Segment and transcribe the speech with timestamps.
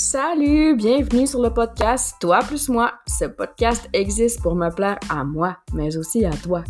[0.00, 2.92] Salut, bienvenue sur le podcast Toi plus moi.
[3.08, 6.62] Ce podcast existe pour me plaire à moi, mais aussi à toi.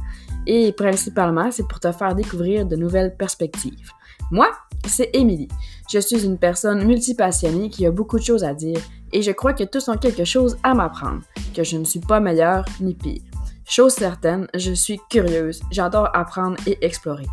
[0.46, 3.90] Et principalement, c'est pour te faire découvrir de nouvelles perspectives.
[4.30, 4.48] Moi,
[4.86, 5.48] c'est Émilie.
[5.92, 8.80] Je suis une personne multipassionnée qui a beaucoup de choses à dire
[9.12, 11.20] et je crois que tous ont quelque chose à m'apprendre,
[11.54, 13.20] que je ne suis pas meilleure ni pire.
[13.66, 17.26] Chose certaine, je suis curieuse, j'adore apprendre et explorer.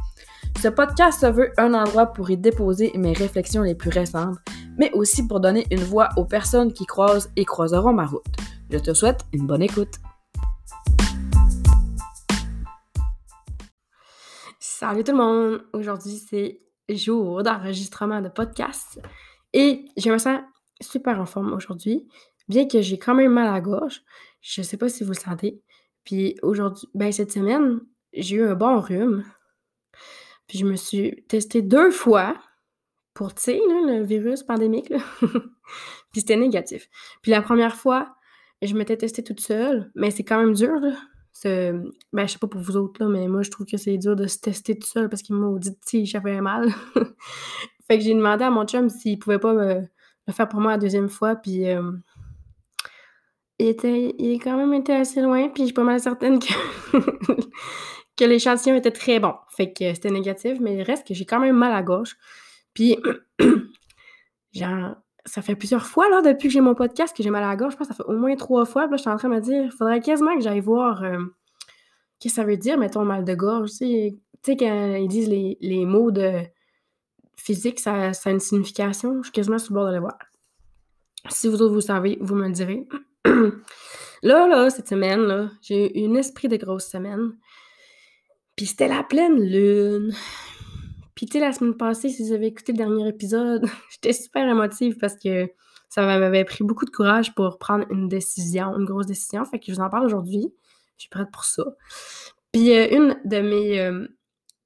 [0.62, 4.38] Ce podcast se veut un endroit pour y déposer mes réflexions les plus récentes,
[4.78, 8.26] mais aussi pour donner une voix aux personnes qui croisent et croiseront ma route.
[8.70, 9.96] Je te souhaite une bonne écoute.
[14.60, 15.62] Salut tout le monde!
[15.74, 19.00] Aujourd'hui, c'est jour d'enregistrement de podcast
[19.54, 20.42] et je me sens
[20.82, 22.08] super en forme aujourd'hui,
[22.48, 24.02] bien que j'ai quand même mal à la gorge.
[24.42, 25.62] Je sais pas si vous le sentez.
[26.04, 27.80] Puis aujourd'hui, ben cette semaine,
[28.14, 29.23] j'ai eu un bon rhume.
[30.48, 32.36] Puis je me suis testée deux fois
[33.16, 34.94] pour, sais, le virus pandémique.
[36.11, 36.88] puis c'était négatif.
[37.23, 38.16] Puis la première fois,
[38.61, 40.94] je m'étais testée toute seule, mais c'est quand même dur, là.
[41.43, 44.16] Ben, je sais pas pour vous autres, là, mais moi, je trouve que c'est dur
[44.16, 46.69] de se tester toute seule parce qu'il m'a dit, si j'avais mal.
[47.88, 49.81] fait que j'ai demandé à mon chum s'il pouvait pas me,
[50.27, 51.91] le faire pour moi la deuxième fois, puis euh,
[53.59, 56.53] il, était, il quand même été assez loin, puis je suis pas mal certaine que
[58.17, 59.33] que l'échantillon était très bon.
[59.55, 62.17] Fait que c'était négatif, mais il reste que j'ai quand même mal à gauche.
[62.76, 62.98] Puis,
[64.54, 64.95] genre,
[65.26, 67.56] ça fait plusieurs fois, là, depuis que j'ai mon podcast, que j'ai mal à la
[67.56, 67.73] gorge.
[67.73, 68.86] Je pense que ça fait au moins trois fois.
[68.86, 71.17] Là, je suis en train de me dire, il faudrait quasiment que j'aille voir euh,
[72.20, 73.72] qu'est-ce que ça veut dire, mettons, mal de gorge.
[73.80, 76.42] Tu sais, quand ils disent les, mots de
[77.36, 79.17] physique, ça, ça, a une signification.
[79.17, 80.17] Je suis quasiment sur le bord de le voir.
[81.30, 82.88] Si vous autres, vous savez, vous me le direz.
[84.22, 87.32] là, là, cette semaine, là, j'ai eu un esprit de grosse semaine.
[88.56, 90.14] Puis c'était la pleine lune.
[91.16, 94.47] Puis tu sais, la semaine passée, si vous avez écouté le dernier épisode, j'étais super
[94.47, 95.49] émotive parce que
[95.89, 99.45] ça m'avait pris beaucoup de courage pour prendre une décision, une grosse décision.
[99.45, 100.54] Fait que je vous en parle aujourd'hui.
[100.98, 101.64] Je suis prête pour ça.
[102.52, 103.80] Puis euh, une de mes...
[103.80, 104.08] Euh,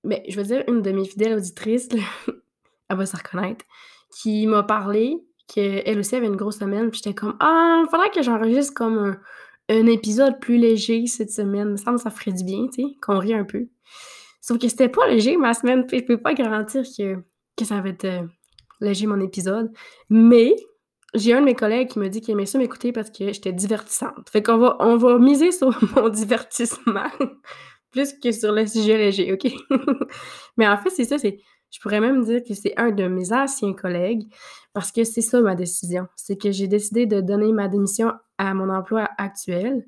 [0.03, 1.89] ben, je veux dire, une de mes fidèles auditrices,
[2.89, 3.65] elle va se reconnaître,
[4.11, 5.17] qui m'a parlé
[5.47, 6.89] qu'elle aussi avait une grosse semaine.
[6.89, 9.19] Puis j'étais comme, ah, il faudrait que j'enregistre comme un,
[9.69, 11.67] un épisode plus léger cette semaine.
[11.67, 13.67] Il me semble que ça ferait du bien, tu sais, qu'on rit un peu.
[14.41, 17.17] Sauf que c'était pas léger ma semaine, puis je peux pas garantir que,
[17.57, 18.23] que ça va être euh,
[18.81, 19.71] léger mon épisode.
[20.09, 20.55] Mais
[21.13, 23.51] j'ai un de mes collègues qui me dit qu'il aimait ça m'écouter parce que j'étais
[23.51, 24.29] divertissante.
[24.29, 27.09] Fait qu'on va, on va miser sur mon divertissement
[27.91, 29.51] plus que sur le sujet léger, OK?
[30.57, 31.39] Mais en fait, c'est ça, c'est.
[31.71, 34.27] Je pourrais même dire que c'est un de mes anciens collègues
[34.73, 36.07] parce que c'est ça ma décision.
[36.15, 39.85] C'est que j'ai décidé de donner ma démission à mon emploi actuel.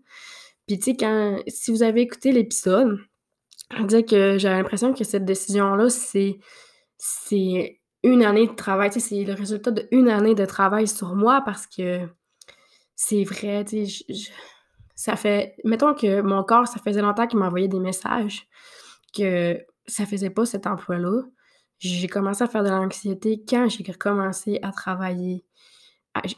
[0.68, 3.00] Puis tu sais, quand si vous avez écouté l'épisode,
[3.86, 6.40] dire que j'ai l'impression que cette décision-là, c'est,
[6.98, 8.92] c'est une année de travail.
[8.92, 12.08] C'est le résultat d'une année de travail sur moi parce que
[12.96, 13.66] c'est vrai,
[14.96, 15.56] ça fait.
[15.64, 18.48] Mettons que mon corps, ça faisait longtemps qu'il m'envoyait des messages
[19.16, 21.24] que ça faisait pas cet emploi-là.
[21.80, 25.44] J'ai commencé à faire de l'anxiété quand j'ai recommencé à travailler,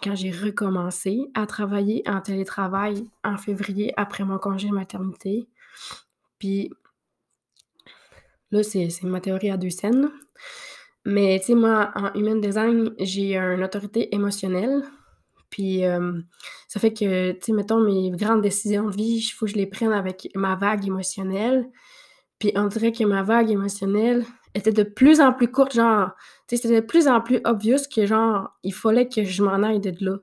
[0.02, 5.50] quand j'ai recommencé à travailler en télétravail en février après mon congé maternité.
[6.40, 6.72] Puis
[8.54, 10.12] Là, c'est ma théorie à deux scènes.
[11.06, 14.84] Mais, tu sais, moi, en human design, j'ai une autorité émotionnelle.
[15.50, 16.22] Puis, euh,
[16.68, 19.58] ça fait que, tu sais, mettons, mes grandes décisions de vie, il faut que je
[19.58, 21.68] les prenne avec ma vague émotionnelle.
[22.38, 25.74] Puis, on dirait que ma vague émotionnelle était de plus en plus courte.
[25.74, 26.12] Genre,
[26.48, 29.64] tu sais, c'était de plus en plus obvious que, genre, il fallait que je m'en
[29.64, 30.18] aille de là.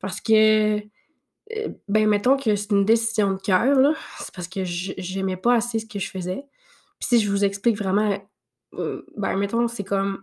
[0.00, 3.94] Parce que, euh, ben, mettons que c'est une décision de cœur, là.
[4.18, 6.44] C'est parce que j'aimais pas assez ce que je faisais.
[7.00, 8.18] Puis si je vous explique vraiment,
[8.74, 10.22] euh, ben mettons, c'est comme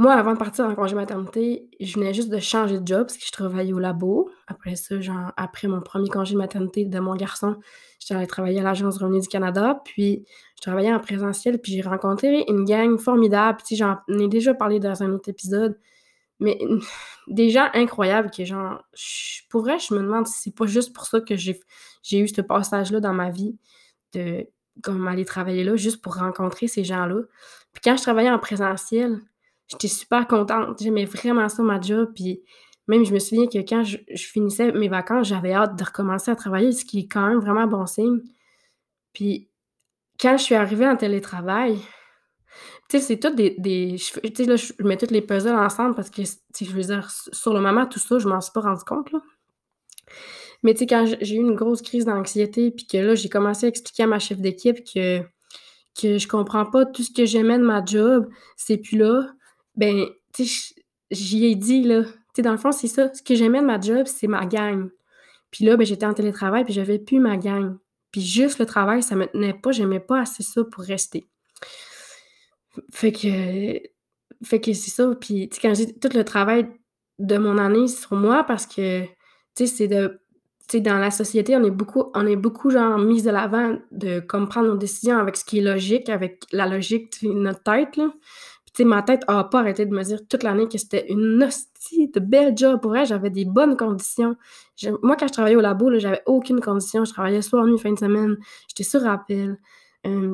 [0.00, 3.18] moi, avant de partir en congé maternité, je venais juste de changer de job parce
[3.18, 4.30] que je travaillais au labo.
[4.46, 7.56] Après ça, genre, après mon premier congé maternité de mon garçon,
[7.98, 9.82] j'étais allée travailler à l'Agence de revenus du Canada.
[9.84, 10.24] Puis,
[10.56, 11.60] je travaillais en présentiel.
[11.60, 13.58] Puis, j'ai rencontré une gang formidable.
[13.66, 15.76] Puis, j'en ai déjà parlé dans un autre épisode.
[16.38, 16.60] Mais
[17.26, 18.80] des gens incroyables qui, genre,
[19.50, 21.58] pour vrai, je me demande si c'est pas juste pour ça que j'ai
[22.12, 23.58] eu ce passage-là dans ma vie
[24.12, 24.46] de
[24.82, 27.22] comme aller travailler là juste pour rencontrer ces gens-là.
[27.72, 29.20] Puis quand je travaillais en présentiel,
[29.68, 30.80] j'étais super contente.
[30.80, 32.10] J'aimais vraiment ça, ma job.
[32.14, 32.42] Puis
[32.86, 36.36] même, je me souviens que quand je, finissais mes vacances, j'avais hâte de recommencer à
[36.36, 38.20] travailler, ce qui est quand même vraiment bon signe.
[39.12, 39.50] Puis
[40.20, 41.78] quand je suis arrivée en télétravail,
[42.88, 43.54] tu sais, c'est tout des.
[43.54, 47.52] tu sais, là, je mets toutes les puzzles ensemble parce que, je veux dire, sur
[47.52, 49.20] le moment, tout ça, je m'en suis pas rendu compte, là.
[50.62, 53.66] Mais tu sais, quand j'ai eu une grosse crise d'anxiété, puis que là, j'ai commencé
[53.66, 55.20] à expliquer à ma chef d'équipe que,
[56.00, 59.28] que je comprends pas tout ce que j'aimais de ma job, c'est plus là,
[59.76, 60.74] ben, tu sais,
[61.10, 63.12] j'y ai dit, là, tu sais, dans le fond, c'est ça.
[63.14, 64.90] Ce que j'aimais de ma job, c'est ma gang.
[65.50, 67.76] Puis là, ben, j'étais en télétravail, puis j'avais plus ma gang.
[68.10, 71.28] Puis juste le travail, ça me tenait pas, j'aimais pas assez ça pour rester.
[72.92, 73.80] Fait que,
[74.44, 75.14] fait que c'est ça.
[75.20, 76.68] Puis, tu sais, quand j'ai tout le travail
[77.18, 79.10] de mon année sur moi, parce que, tu
[79.54, 80.20] sais, c'est de,
[80.76, 84.48] dans la société, on est beaucoup, on est beaucoup, genre, mis de l'avant de comme
[84.48, 88.10] prendre nos décisions avec ce qui est logique, avec la logique de notre tête, là.
[88.64, 91.06] Puis, tu sais, ma tête a pas arrêté de me dire toute l'année que c'était
[91.08, 93.06] une hostie de belle job pour elle.
[93.06, 94.36] J'avais des bonnes conditions.
[95.02, 97.04] moi, quand je travaillais au labo, j'avais aucune condition.
[97.06, 98.36] Je travaillais soir, nuit, fin de semaine.
[98.68, 99.58] J'étais sur rappel.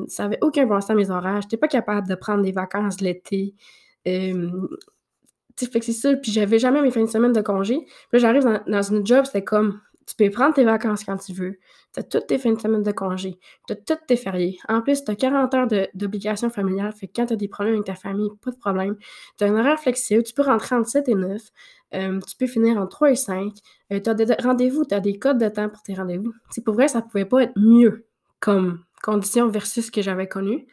[0.07, 1.41] Ça avait aucun bon sens à mes horaires.
[1.41, 3.55] J'étais pas capable de prendre des vacances l'été.
[4.07, 4.51] Euh,
[5.57, 6.13] fait que c'est ça.
[6.15, 7.77] Puis j'avais jamais mes fins de semaine de congé.
[7.85, 11.17] Puis là, j'arrive dans, dans, une job, c'était comme tu peux prendre tes vacances quand
[11.17, 11.57] tu veux.
[11.93, 13.39] Tu as toutes tes fins de semaine de congé.
[13.67, 14.57] Tu as toutes tes fériés.
[14.67, 16.91] En plus, tu as 40 heures d'obligation familiale.
[16.93, 18.97] Fait que quand tu as des problèmes avec ta famille, pas de problème.
[19.37, 20.23] Tu as un horaire flexible.
[20.23, 21.41] Tu peux rentrer entre 7 et 9.
[21.95, 23.53] Euh, tu peux finir en 3 et 5.
[23.89, 24.85] tu as des rendez-vous.
[24.85, 26.33] Tu as des codes de temps pour tes rendez-vous.
[26.51, 28.05] C'est pour vrai, ça pouvait pas être mieux
[28.39, 30.67] comme conditions versus ce que j'avais connu.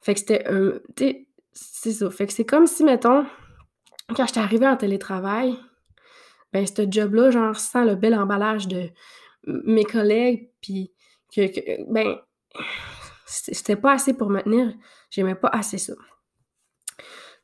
[0.00, 0.44] Fait que c'était
[0.96, 2.10] tu c'est ça.
[2.10, 3.26] Fait que c'est comme si, mettons,
[4.14, 5.58] quand j'étais arrivée en télétravail,
[6.52, 8.90] ben, ce job-là, genre, sans le bel emballage de
[9.46, 10.92] mes collègues, puis
[11.34, 12.18] que, ben,
[13.26, 14.72] c'était pas assez pour me tenir.
[15.10, 15.94] J'aimais pas assez ça.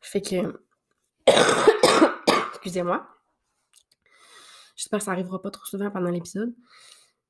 [0.01, 0.61] Fait que.
[2.55, 3.07] Excusez-moi.
[4.77, 6.55] J'espère que ça arrivera pas trop souvent pendant l'épisode.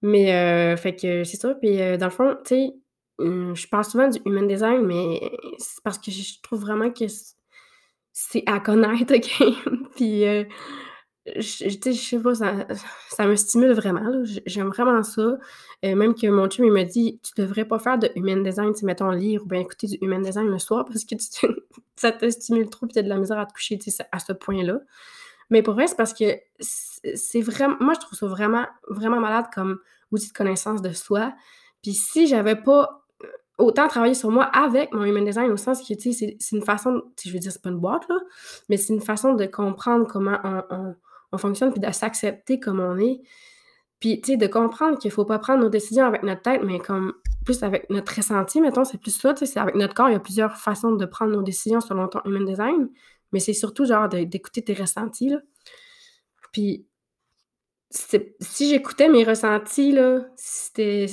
[0.03, 1.55] Mais, euh, fait que c'est ça.
[1.55, 2.75] Puis, euh, dans le fond, tu sais,
[3.19, 5.21] hum, je parle souvent du human design, mais
[5.59, 7.05] c'est parce que je trouve vraiment que
[8.13, 9.89] c'est à connaître, OK?
[9.97, 10.25] Puis,
[11.29, 12.67] euh, je, sais pas, ça,
[13.11, 14.23] ça, me stimule vraiment.
[14.47, 15.39] J'aime vraiment ça.
[15.83, 18.85] même que mon chum, il me dit Tu devrais pas faire de human design, tu
[18.85, 21.15] mettons lire ou bien écouter du human design le soir parce que
[21.97, 23.79] ça te stimule trop et tu as de la misère à te coucher
[24.11, 24.81] à ce point-là.
[25.51, 26.25] Mais pour vrai, c'est parce que
[26.61, 27.77] c'est vraiment.
[27.79, 29.79] Moi, je trouve ça vraiment, vraiment malade comme
[30.11, 31.35] outil de connaissance de soi.
[31.83, 33.27] Puis si j'avais pas euh,
[33.59, 36.65] autant travaillé sur moi avec mon human design, au sens que, tu sais, c'est une
[36.65, 38.19] façon, je veux dire, c'est pas une boîte, là,
[38.69, 40.95] mais c'est une façon de comprendre comment on,
[41.39, 43.21] fonctionne, puis de s'accepter comme on est.
[44.01, 46.81] Puis, tu sais, de comprendre qu'il faut pas prendre nos décisions avec notre tête, mais
[46.81, 47.15] comme
[47.45, 50.13] plus avec notre ressenti, mettons, c'est plus ça, tu sais, c'est avec notre corps, il
[50.13, 52.89] y a plusieurs façons de prendre nos décisions selon ton human design,
[53.33, 55.39] mais c'est surtout genre d'écouter tes ressentis, là.
[56.53, 56.87] Puis,
[57.91, 61.07] si j'écoutais mes ressentis, là, c'était,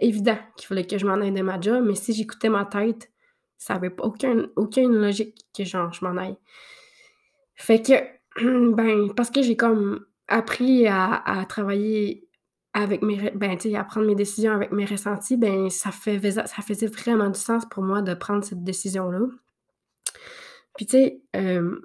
[0.00, 3.10] évident qu'il fallait que je m'en aille de ma job, mais si j'écoutais ma tête,
[3.56, 6.36] ça n'avait aucun, aucune logique que genre je m'en aille.
[7.56, 7.94] Fait que,
[8.74, 12.28] ben, parce que j'ai comme appris à, travailler
[12.74, 16.62] avec mes, ben, tu à prendre mes décisions avec mes ressentis, ben, ça, fait, ça
[16.62, 19.20] faisait vraiment du sens pour moi de prendre cette décision-là.
[20.76, 21.80] Puis, tu sais, euh,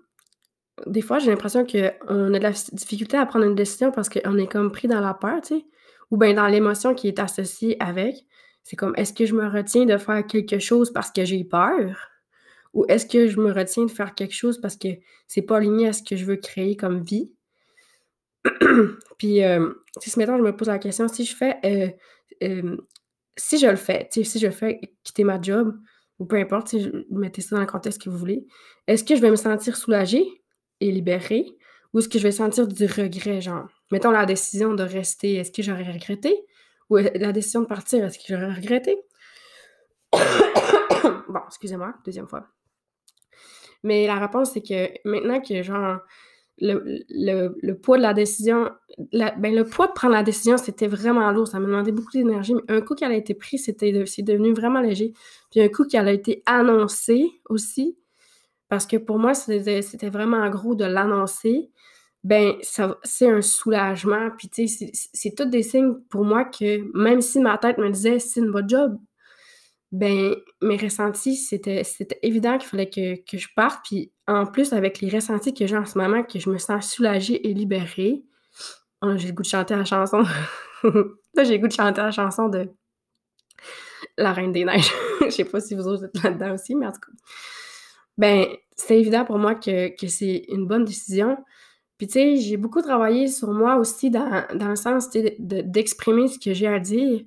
[0.85, 4.37] des fois, j'ai l'impression qu'on a de la difficulté à prendre une décision parce qu'on
[4.37, 5.65] est comme pris dans la peur, tu sais,
[6.11, 8.15] ou bien dans l'émotion qui est associée avec.
[8.63, 12.12] C'est comme, est-ce que je me retiens de faire quelque chose parce que j'ai peur?
[12.73, 14.87] Ou est-ce que je me retiens de faire quelque chose parce que
[15.27, 17.31] c'est pas aligné à ce que je veux créer comme vie?
[19.17, 21.89] Puis, euh, si maintenant je me pose la question, si je fais, euh,
[22.43, 22.77] euh,
[23.37, 25.77] si je le fais, si je fais quitter ma job,
[26.19, 28.45] ou peu importe, si mettez ça dans le contexte que vous voulez,
[28.87, 30.25] est-ce que je vais me sentir soulagée
[30.79, 31.57] et libérée
[31.93, 35.51] ou est-ce que je vais sentir du regret, genre, mettons la décision de rester, est-ce
[35.51, 36.43] que j'aurais regretté?
[36.89, 38.97] Ou la décision de partir, est-ce que j'aurais regretté?
[40.13, 42.47] bon, excusez-moi, deuxième fois.
[43.83, 45.99] Mais la réponse, c'est que maintenant que, genre,
[46.59, 48.69] le, poids de la décision,
[49.11, 51.47] ben, le poids de prendre la décision, c'était vraiment lourd.
[51.47, 52.53] Ça me demandait beaucoup d'énergie.
[52.53, 55.13] Mais un coup qu'elle a été prise, c'était c'est devenu vraiment léger.
[55.51, 57.97] Puis un coup qu'elle a été annoncée aussi,
[58.69, 61.71] parce que pour moi, c'était vraiment gros de l'annoncer.
[62.23, 64.29] Ben, c'est un soulagement.
[64.37, 67.89] Puis, tu sais, c'est tous des signes pour moi que même si ma tête me
[67.89, 68.97] disait c'est une bonne job,
[69.93, 71.83] ben, mes ressentis, c'était
[72.23, 73.85] évident qu'il fallait que, je parte.
[73.85, 76.91] Puis, en plus, avec les ressentis que j'ai en ce moment, que je me sens
[76.91, 78.23] soulagée et libérée,
[79.03, 80.23] oh, j'ai le goût de chanter la chanson.
[80.83, 82.71] Là, j'ai le goût de chanter la chanson de
[84.17, 84.91] La Reine des Neiges.
[85.21, 87.11] Je sais pas si vous autres êtes là-dedans aussi, mais en tout cas.
[88.17, 91.37] Ben, c'est évident pour moi que, c'est une bonne décision.
[91.99, 96.51] Puis, tu sais, j'ai beaucoup travaillé sur moi aussi dans, le sens d'exprimer ce que
[96.55, 97.21] j'ai à dire,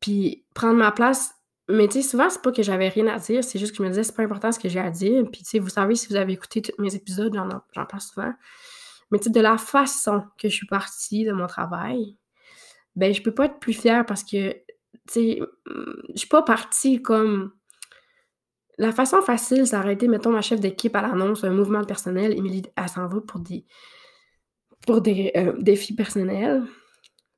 [0.00, 1.34] puis prendre ma place.
[1.68, 3.82] Mais, tu sais, souvent, c'est pas que j'avais rien à dire, c'est juste que je
[3.84, 5.22] me disais, c'est pas important ce que j'ai à dire.
[5.30, 8.32] Puis, tu sais, vous savez, si vous avez écouté tous mes épisodes, j'en parle souvent.
[9.10, 12.16] Mais, tu sais, de la façon que je suis partie de mon travail,
[12.96, 14.58] ben, je peux pas être plus fière parce que, tu
[15.08, 17.52] sais, je suis pas partie comme
[18.78, 22.36] la façon facile, ça aurait été, mettons, ma chef d'équipe, elle annonce un mouvement personnel,
[22.36, 23.66] Émilie, elle s'en va pour des
[24.86, 26.64] pour des, euh, défis personnels.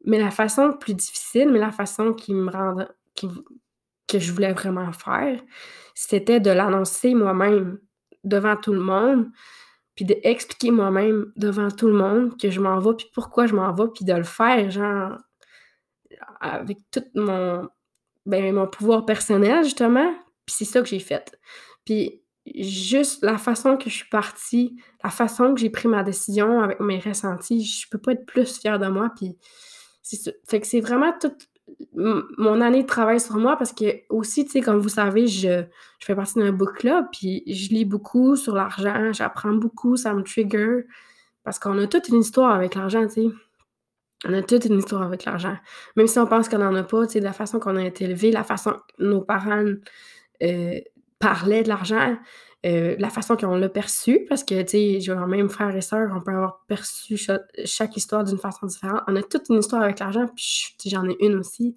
[0.05, 3.29] Mais la façon plus difficile, mais la façon qui me rend qui
[4.09, 5.41] que je voulais vraiment faire,
[5.95, 7.79] c'était de l'annoncer moi-même
[8.25, 9.31] devant tout le monde,
[9.95, 13.73] puis d'expliquer moi-même devant tout le monde que je m'en vais, puis pourquoi je m'en
[13.73, 15.19] vais, puis de le faire, genre,
[16.41, 17.69] avec tout mon,
[18.27, 20.13] ben, mon pouvoir personnel, justement.
[20.47, 21.39] Puis c'est ça que j'ai fait.
[21.85, 26.61] Puis juste la façon que je suis partie, la façon que j'ai pris ma décision
[26.61, 29.11] avec mes ressentis, je peux pas être plus fière de moi.
[29.17, 29.37] Puis
[30.03, 30.37] c'est.
[30.45, 31.33] Fait que c'est vraiment tout
[31.95, 35.65] mon année de travail sur moi parce que aussi, tu sais, comme vous savez, je,
[35.99, 40.15] je fais partie d'un book club, puis je lis beaucoup sur l'argent, j'apprends beaucoup, ça
[40.15, 40.87] me trigger,
[41.45, 43.29] parce qu'on a toute une histoire avec l'argent, tu sais.
[44.25, 45.57] On a toute une histoire avec l'argent.
[45.97, 48.05] Même si on pense qu'on n'en a pas, tu sais, la façon qu'on a été
[48.05, 49.65] élevé, la façon que nos parents
[50.43, 50.81] euh,
[51.19, 52.17] parlaient de l'argent,
[52.65, 56.21] euh, la façon qu'on l'a perçu, parce que, tu sais, même frères et sœurs, on
[56.21, 59.03] peut avoir perçu chaque, histoire d'une façon différente.
[59.09, 61.77] On a toute une histoire avec l'argent, puis j'en ai une aussi.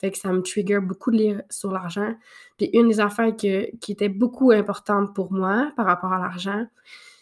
[0.00, 2.14] Fait que ça me trigger beaucoup de lire sur l'argent.
[2.56, 6.66] Puis une des affaires qui était beaucoup importante pour moi par rapport à l'argent,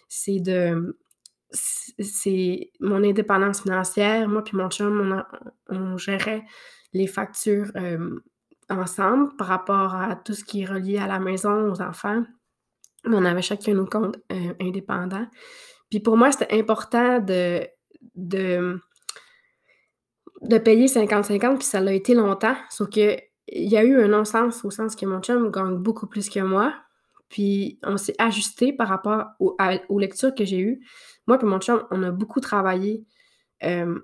[0.08, 0.96] c'est de
[1.50, 4.28] c'est mon indépendance financière.
[4.28, 5.22] Moi puis mon chum,
[5.68, 6.44] on, gérait
[6.92, 8.20] les factures euh,
[8.70, 12.24] ensemble par rapport à tout ce qui est relié à la maison, aux enfants
[13.04, 15.26] on avait chacun nos comptes euh, indépendants.
[15.90, 17.66] Puis pour moi, c'était important de,
[18.14, 18.80] de,
[20.42, 22.56] de payer 50-50, puis ça l'a été longtemps.
[22.70, 23.16] Sauf que
[23.48, 26.40] il y a eu un non-sens au sens que mon chum gagne beaucoup plus que
[26.40, 26.74] moi.
[27.28, 29.56] Puis on s'est ajusté par rapport aux,
[29.98, 30.80] lectures que j'ai eues.
[31.26, 33.04] Moi et mon chum, on a beaucoup travaillé.
[33.64, 33.98] Euh...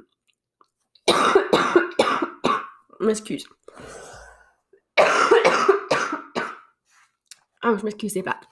[3.01, 3.49] m'excuse.
[4.99, 5.05] ah,
[7.63, 8.49] je m'excuse, c'est plate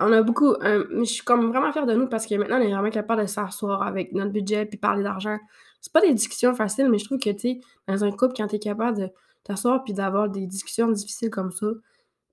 [0.00, 0.54] on a beaucoup.
[0.62, 3.22] Euh, je suis comme vraiment fière de nous parce que maintenant, on est vraiment capable
[3.22, 5.38] de s'asseoir avec notre budget puis parler d'argent.
[5.80, 8.48] C'est pas des discussions faciles, mais je trouve que, tu sais, dans un couple, quand
[8.48, 9.08] tu es capable de
[9.44, 11.66] t'asseoir puis d'avoir des discussions difficiles comme ça,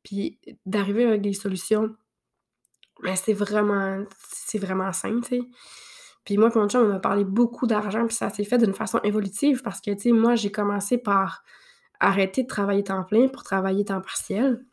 [0.04, 1.96] puis d'arriver avec des solutions,
[3.04, 5.42] mais ben, c'est vraiment, c'est vraiment sain, tu sais.
[6.24, 8.74] Puis moi, pour mon chum, on a parlé beaucoup d'argent, puis ça s'est fait d'une
[8.74, 11.44] façon évolutive parce que, tu sais, moi, j'ai commencé par
[12.00, 14.66] arrêter de travailler temps plein pour travailler temps partiel.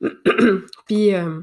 [0.86, 1.40] Puis, euh,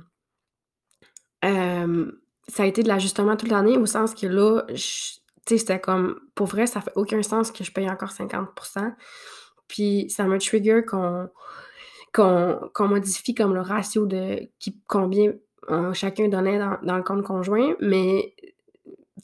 [1.44, 2.12] euh,
[2.48, 6.20] ça a été de l'ajustement toute l'année au sens que là, tu sais, c'était comme,
[6.36, 8.94] pour vrai, ça fait aucun sens que je paye encore 50%.
[9.68, 11.30] Puis, ça me trigger qu'on
[12.80, 14.50] modifie comme le ratio de
[14.88, 15.34] combien
[15.94, 18.36] chacun donnait dans, dans, le compte conjoint, mais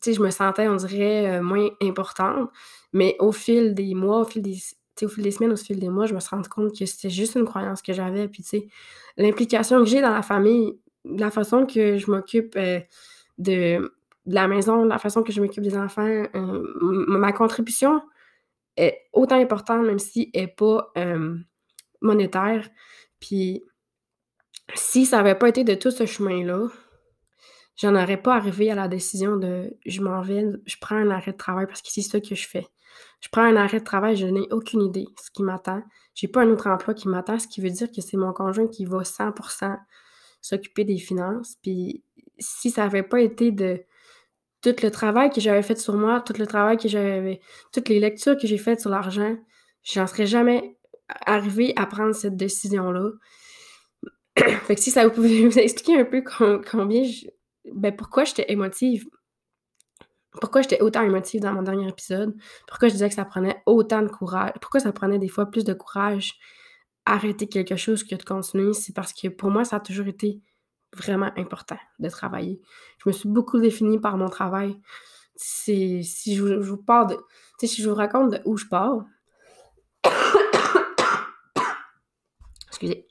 [0.01, 2.49] tu sais, je me sentais, on dirait, euh, moins importante.
[2.91, 4.57] Mais au fil des mois, au fil des,
[5.05, 7.09] au fil des semaines, au fil des mois, je me suis rendu compte que c'était
[7.09, 8.27] juste une croyance que j'avais.
[8.27, 8.67] Puis, tu sais,
[9.17, 12.79] l'implication que j'ai dans la famille, la façon que je m'occupe euh,
[13.37, 13.93] de,
[14.25, 16.05] la maison, la façon que je m'occupe des enfants,
[16.35, 18.01] euh, ma contribution
[18.77, 21.37] est autant importante, même si elle n'est pas euh,
[22.01, 22.69] monétaire.
[23.19, 23.63] Puis,
[24.75, 26.67] si ça n'avait pas été de tout ce chemin-là,
[27.75, 31.31] j'en aurais pas arrivé à la décision de je m'en vais, je prends un arrêt
[31.31, 32.67] de travail parce que c'est ça que je fais.
[33.19, 35.83] Je prends un arrêt de travail, je n'ai aucune idée ce qui m'attend.
[36.13, 38.67] J'ai pas un autre emploi qui m'attend, ce qui veut dire que c'est mon conjoint
[38.67, 39.77] qui va 100%
[40.41, 41.55] s'occuper des finances.
[41.61, 42.03] Puis
[42.39, 43.83] si ça n'avait pas été de
[44.61, 47.41] tout le travail que j'avais fait sur moi, tout le travail que j'avais,
[47.71, 49.37] toutes les lectures que j'ai faites sur l'argent,
[49.83, 50.77] j'en serais jamais
[51.25, 53.11] arrivée à prendre cette décision-là.
[54.37, 56.23] fait que si ça vous pouvait vous expliquer un peu
[56.69, 57.03] combien
[57.73, 59.05] ben pourquoi j'étais émotive?
[60.39, 62.33] Pourquoi j'étais autant émotive dans mon dernier épisode,
[62.67, 65.65] pourquoi je disais que ça prenait autant de courage, pourquoi ça prenait des fois plus
[65.65, 66.39] de courage
[67.05, 70.41] arrêter quelque chose que de continuer, c'est parce que pour moi, ça a toujours été
[70.95, 72.61] vraiment important de travailler.
[73.03, 74.79] Je me suis beaucoup définie par mon travail.
[75.35, 77.17] si je, vous parle de.
[77.65, 79.03] si je vous raconte de où je pars.
[82.67, 83.07] Excusez.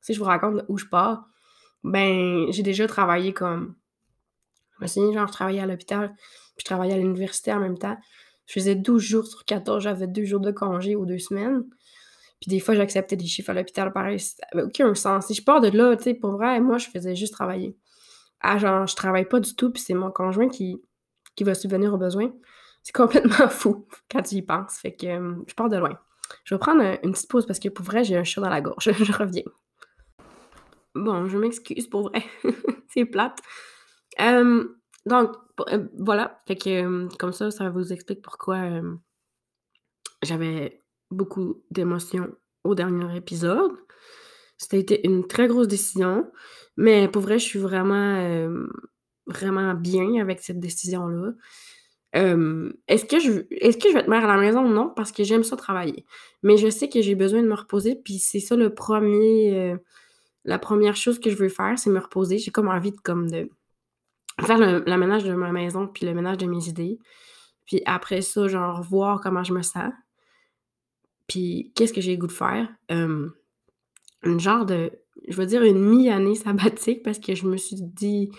[0.00, 1.26] Si je vous raconte de où je pars,
[1.84, 3.76] ben, j'ai déjà travaillé comme.
[4.76, 6.14] Je me souviens, genre, je travaillais à l'hôpital
[6.60, 7.96] je travaillais à l'université en même temps.
[8.46, 11.64] Je faisais 12 jours sur 14, j'avais deux jours de congé ou deux semaines.
[12.40, 15.26] Puis des fois, j'acceptais des chiffres à l'hôpital, pareil, ça n'avait aucun sens.
[15.26, 17.76] Si je pars de là, tu sais, pour vrai, moi, je faisais juste travailler.
[18.40, 20.82] Ah, genre, je travaille pas du tout, puis c'est mon conjoint qui,
[21.36, 22.32] qui va subvenir aux besoins.
[22.82, 24.78] C'est complètement fou quand tu y penses.
[24.78, 25.98] Fait que euh, je pars de loin.
[26.44, 28.60] Je vais prendre une petite pause parce que pour vrai, j'ai un chat dans la
[28.60, 28.90] gorge.
[28.92, 29.44] je reviens.
[30.94, 32.24] Bon, je m'excuse pour vrai.
[32.88, 33.38] c'est plate.
[34.20, 34.66] Euh,
[35.06, 35.32] donc,
[35.72, 36.42] euh, voilà.
[36.46, 38.58] Fait que, comme ça, ça vous explique pourquoi
[40.22, 42.30] j'avais beaucoup d'émotions
[42.64, 43.72] au dernier épisode.
[44.72, 46.30] Été une très grosse décision,
[46.76, 48.48] mais pour vrai, je suis vraiment,
[49.26, 51.32] vraiment bien avec cette décision-là.
[52.12, 54.68] Est-ce que je est-ce que je vais être mère à la maison?
[54.68, 56.04] Non, parce que j'aime ça travailler.
[56.42, 59.76] Mais je sais que j'ai besoin de me reposer, puis c'est ça le premier,
[60.44, 62.36] la première chose que je veux faire, c'est me reposer.
[62.38, 63.48] J'ai comme envie de comme de
[64.40, 66.98] faire le ménage de ma maison, puis le ménage de mes idées.
[67.66, 69.92] Puis après ça, genre voir comment je me sens.
[71.26, 72.68] Puis qu'est-ce que j'ai le goût de faire?
[72.88, 73.32] Hem,
[74.24, 74.90] une genre de
[75.28, 78.30] je vais dire une mi-année sabbatique parce que je me suis dit: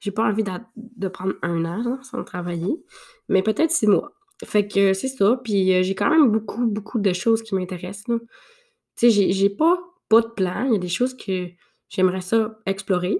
[0.00, 0.44] «J'ai pas envie
[0.76, 2.76] de prendre un an, là, sans travailler,
[3.28, 4.12] mais peut-être 6 mois».
[4.44, 8.06] Fait que c'est ça, puis, heu, j'ai quand même beaucoup, beaucoup de choses qui m'intéressent.
[8.06, 8.20] Tu
[8.96, 11.48] sais, j'ai j'ai pas pas de plan, il y a des choses que
[11.88, 13.18] j'aimerais ça explorer,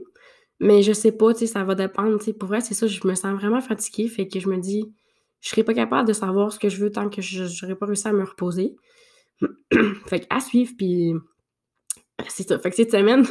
[0.61, 2.19] mais je sais pas, tu sais, ça va dépendre.
[2.39, 4.93] Pour vrai, c'est ça, je me sens vraiment fatiguée, fait que je me dis:
[5.41, 7.87] «Je serai pas capable de savoir ce que je veux tant que je j'aurais pas
[7.87, 8.77] réussi à me reposer».
[10.07, 11.15] Fait qu'à suivre, puis
[12.29, 12.59] c'est ça.
[12.59, 13.25] Fait que cette semaine,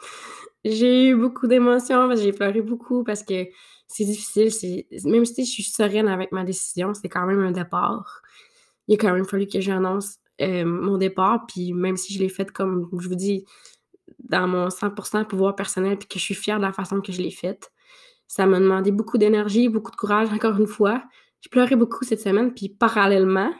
[0.64, 3.46] j'ai eu beaucoup d'émotions, que j'ai pleuré beaucoup parce que
[3.86, 4.48] c'est difficile,
[5.04, 8.22] même si je suis sereine avec ma décision, c'est quand même un départ.
[8.88, 12.28] Il a quand même fallu que j'annonce, heu, mon départ, puis même si je l'ai
[12.28, 13.44] fait comme je vous dis,
[14.18, 17.22] dans mon 100% pouvoir personnel, puis que je suis fière de la façon que je
[17.22, 17.72] l'ai faite,
[18.26, 21.02] ça m'a demandé beaucoup d'énergie, beaucoup de courage, encore une fois.
[21.40, 23.52] J'ai pleuré beaucoup cette semaine, puis parallèlement,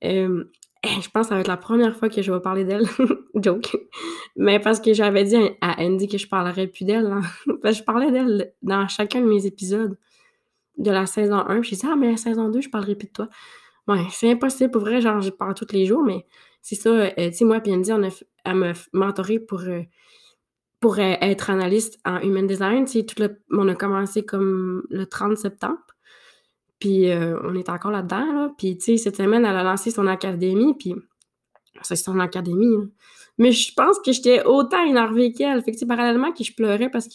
[0.00, 0.46] hem,
[0.84, 2.86] je pense que ça va être la première fois que je vais parler d'elle,
[3.34, 3.76] joke,
[4.36, 7.20] mais parce que j'avais dit à Andy que je parlerais plus d'elle, hein,
[7.64, 9.98] je parlais d'elle dans chacun de mes épisodes
[10.76, 13.08] de la saison 1, puis j'ai dit: «Ah mais la saison 2, je parlerai plus
[13.08, 13.28] de toi».
[13.88, 14.70] Ouais, c'est impossible.
[14.70, 16.26] Pour vrai, genre, j'y parle tous les jours, mais
[16.62, 18.10] c'est ça, heu, tu sais, moi puis Andy, on a
[18.54, 19.62] m'a f mentorée pour,
[20.80, 25.36] pour, heu, être analyste en human design, tout le on a commencé comme le 30
[25.36, 25.78] septembre,
[26.78, 29.90] puis, heu, on est encore là-dedans, là, puis tu sais, cette semaine, elle a lancé
[29.90, 30.94] son académie, puis
[31.82, 32.76] c'est son académie,
[33.38, 35.62] mais je pense que j'étais autant énervée qu'elle.
[35.62, 37.14] Fait parallèlement que je pleurais parce que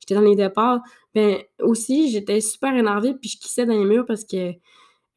[0.00, 0.80] j'étais dans les départs,
[1.14, 4.52] ben aussi, j'étais super énervée, puis je kissais dans les murs parce que,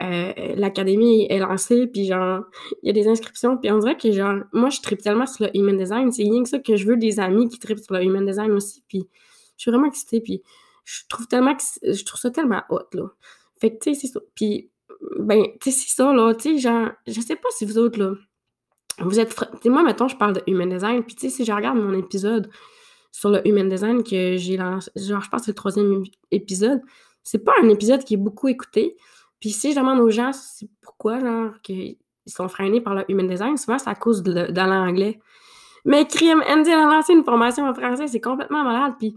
[0.03, 2.43] heu, l'académie est lancée, puis genre,
[2.83, 5.45] il y a des inscriptions, puis on dirait que genre, moi, je tripe tellement sur
[5.45, 7.93] le human design, c'est rien que ça que je veux des amis qui trippent sur
[7.93, 9.07] le human design aussi, puis
[9.57, 10.41] je suis vraiment excitée, puis
[10.85, 13.07] je trouve tellement que je trouve ça tellement hot, là.
[13.59, 14.19] Fait que tu sais, c'est ça.
[14.35, 14.69] Puis,
[15.19, 17.99] ben, tu sais, c'est ça, là, tu sais, genre, je sais pas si vous autres,
[17.99, 18.13] là,
[18.99, 21.51] vous êtes tu moi, mettons, je parle de human design, puis tu sais, si je
[21.51, 22.49] regarde mon épisode
[23.11, 26.81] sur le human design que j'ai lancé genre, je pense que c'est le troisième épisode,
[27.23, 28.95] c'est pas un épisode qui est beaucoup écouté.
[29.39, 30.31] Puis si je demande aux gens
[30.81, 35.19] pourquoi, genre, qu'ils sont freinés par le human design, souvent c'est à cause de l'anglais.
[35.85, 39.15] Mais crime, Andy, a lancé une formation en français, c'est complètement malade, puis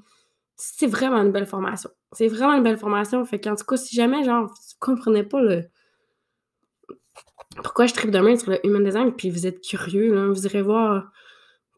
[0.56, 1.90] c'est vraiment une belle formation.
[2.12, 5.40] C'est vraiment une belle formation, fait qu'en tout cas, si jamais, genre, vous comprenez pas
[5.40, 5.64] le
[7.62, 10.46] pourquoi je tripe de même sur le human design, puis vous êtes curieux, là, vous
[10.46, 11.10] irez voir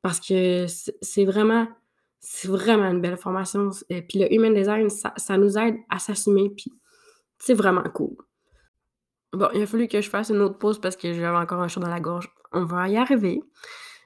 [0.03, 1.69] parce que c'est vraiment
[2.21, 5.99] c'est vraiment une belle formation, et puis le human design, ça ça nous aide à
[5.99, 6.73] s'assumer, puis
[7.39, 8.17] c'est vraiment cool.
[9.33, 11.69] Bon, il a fallu que je fasse une autre pause parce que j'avais encore un
[11.69, 12.29] chaud dans la gorge.
[12.53, 13.41] On va y arriver.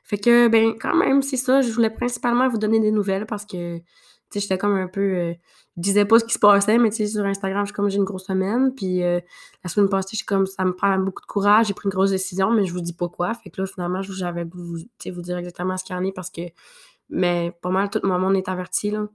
[0.05, 3.45] Fait que, ben, quand même, c'est ça, je voulais principalement vous donner des nouvelles parce
[3.45, 3.85] que, tu
[4.31, 5.35] sais, j'étais comme un peu, heu,
[5.77, 7.91] je disais pas ce qui se passait, mais tu sais, sur Instagram, je suis comme:
[7.91, 9.21] «J'ai une grosse semaine», puis, heu,
[9.65, 11.91] la semaine passée, je suis comme: «Ça me prend beaucoup de courage, j'ai pris une
[11.93, 13.35] grosse décision, mais je vous dis pas quoi».
[13.35, 15.99] Fait que là, finalement, j'avais le goût de vous vous dire exactement ce qu'il y
[15.99, 16.43] en est parce que
[17.11, 19.09] mais pas mal tout mon monde est averti, là,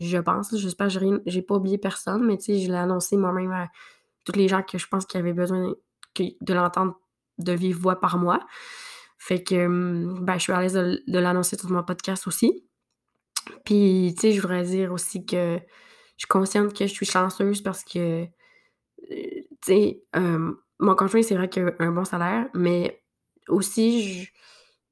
[0.00, 0.56] je pense.
[0.56, 3.68] J'espère que j'ai pas oublié personne, mais tu sais, je l'ai annoncé moi-même à
[4.24, 5.74] toutes les gens que je pense qui avaient besoin
[6.18, 6.94] de l'entendre
[7.38, 8.40] de vive voix par moi.
[9.18, 12.64] Fait que, mmh, ben, je suis à l'aise de l'annoncer sur mon podcast aussi.
[13.64, 17.62] Puis, tu sais, je voudrais dire aussi que je suis consciente que je suis chanceuse
[17.62, 18.28] parce que, heu,
[19.10, 23.02] tu sais, hem, mon conjoint, c'est vrai qu'il a un bon salaire, mais
[23.48, 24.30] aussi, je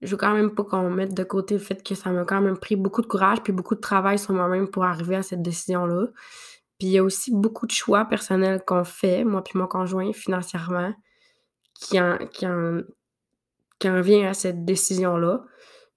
[0.00, 2.40] je veux quand même pas qu'on mette de côté le fait que ça m'a quand
[2.40, 5.42] même pris beaucoup de courage puis beaucoup de travail sur moi-même pour arriver à cette
[5.42, 6.06] décision-là.
[6.78, 10.12] Puis il y a aussi beaucoup de choix personnels qu'on fait, moi puis mon conjoint,
[10.12, 10.94] financièrement,
[11.74, 12.82] qui en qui en
[13.80, 15.44] qui en vient à cette décision-là.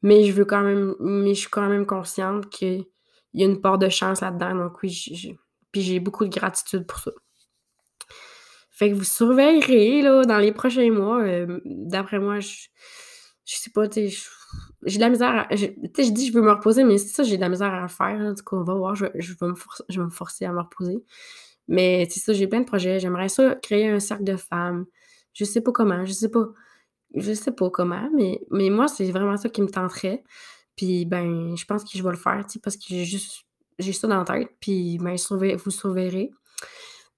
[0.03, 2.85] Mais je veux quand même mais je suis quand même consciente qu'il
[3.33, 5.37] y a une part de chance là-dedans, donc oui,
[5.71, 7.11] puis j'ai beaucoup de gratitude pour ça.
[8.71, 12.67] Fait que vous surveillerez, là, dans les prochains mois, hem, d'après moi, je
[13.45, 14.29] je sais pas, tu sais,
[14.85, 15.57] j'ai de la misère à tu
[15.95, 17.87] sais, je dis: «Je veux me reposer», mais c'est ça, j'ai de la misère à
[17.87, 21.03] faire, tout cas, on va voir, je vais me forcer à me reposer.
[21.67, 22.99] Mais c'est ça, j'ai plein de projets.
[22.99, 24.85] J'aimerais ça créer un cercle de femmes.
[25.33, 26.45] Je sais pas comment, je sais pas
[27.15, 30.23] je sais pas comment, mais mais moi, c'est vraiment ça qui me tenterait.
[30.75, 33.45] Puis, ben, je pense que je vais le faire, tu sais, parce que j'ai juste
[33.79, 35.15] j'ai ça dans la tête, puis, ben,
[35.63, 36.31] vous surveillerez.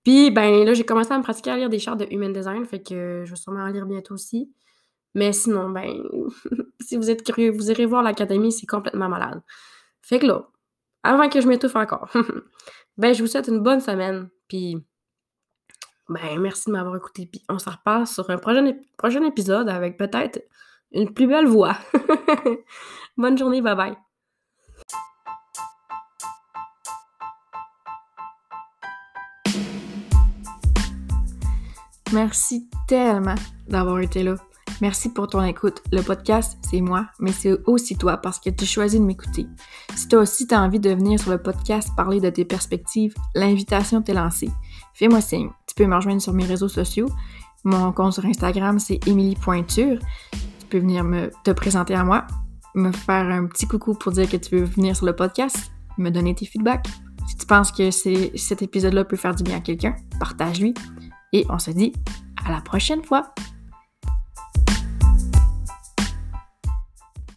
[0.03, 2.65] Puis, ben, là, j'ai commencé à me pratiquer à lire des chartes de human design,
[2.65, 4.51] fait que je vais sûrement en lire bientôt aussi.
[5.15, 6.03] Mais sinon, ben,
[6.83, 9.41] si vous êtes curieux, vous irez voir l'académie, c'est complètement malade.
[10.01, 10.47] Fait que là,
[11.03, 12.09] avant que je m'étouffe encore,
[12.97, 14.77] ben, je vous souhaite une bonne semaine, puis
[16.09, 19.97] ben, merci de m'avoir écouté, puis on se repasse sur un prochain, prochain épisode avec
[19.97, 20.41] peut-être
[20.91, 21.77] une plus belle voix.
[23.17, 23.95] bonne journée, bye bye.
[32.13, 33.35] Merci tellement
[33.67, 34.35] d'avoir été là.
[34.81, 35.81] Merci pour ton écoute.
[35.91, 39.47] Le podcast, c'est moi, mais c'est aussi toi parce que tu choisis de m'écouter.
[39.95, 43.13] Si toi aussi tu as envie de venir sur le podcast parler de tes perspectives,
[43.35, 44.49] l'invitation t'est lancée.
[44.93, 45.49] Fais-moi signe.
[45.67, 47.07] Tu peux me rejoindre sur mes réseaux sociaux.
[47.63, 49.99] Mon compte sur Instagram, c'est Emily.Pointure.
[50.31, 52.27] Tu peux venir me, te présenter à moi,
[52.75, 56.09] me faire un petit coucou pour dire que tu veux venir sur le podcast, me
[56.09, 56.87] donner tes feedbacks.
[57.27, 60.73] Si tu penses que cet épisode-là peut faire du bien à quelqu'un, partage-lui.
[61.31, 61.93] Et on se dit
[62.45, 63.33] à la prochaine fois!